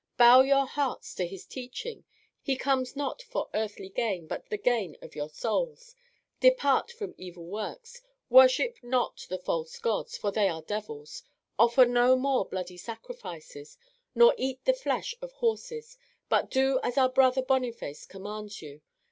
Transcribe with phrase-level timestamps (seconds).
[0.17, 2.05] Bow your hearts to his teaching.
[2.41, 5.93] He comes not for earthly gain, but for the gain of your souls.
[6.39, 8.01] Depart from evil works.
[8.27, 11.21] Worship not the false gods, for they are devils.
[11.59, 13.77] Offer no more bloody sacrifices,
[14.15, 18.81] nor eat the flesh of horses, but do as our Brother Boniface commands you.